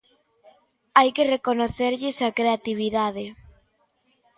Hai 0.97 1.09
que 1.15 1.29
recoñecerlles 1.35 2.17
a 2.27 2.29
creatividade. 2.39 3.25